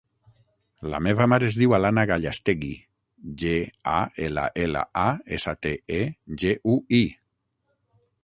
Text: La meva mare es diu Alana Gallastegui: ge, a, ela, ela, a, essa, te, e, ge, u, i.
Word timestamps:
La 0.93 0.99
meva 1.07 1.25
mare 1.33 1.45
es 1.49 1.57
diu 1.63 1.75
Alana 1.77 2.05
Gallastegui: 2.11 2.71
ge, 3.43 3.53
a, 3.93 3.99
ela, 4.29 4.45
ela, 4.65 4.83
a, 5.01 5.05
essa, 5.37 5.55
te, 5.67 5.75
e, 5.99 6.03
ge, 6.45 6.55
u, 6.77 6.79
i. 7.03 7.05